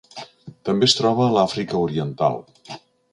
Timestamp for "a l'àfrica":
1.27-1.83